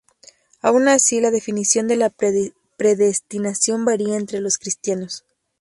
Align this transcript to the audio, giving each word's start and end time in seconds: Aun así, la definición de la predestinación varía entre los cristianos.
Aun 0.63 0.87
así, 0.87 1.21
la 1.21 1.29
definición 1.29 1.87
de 1.87 1.95
la 1.95 2.09
predestinación 2.75 3.85
varía 3.85 4.15
entre 4.17 4.39
los 4.39 4.57
cristianos. 4.57 5.25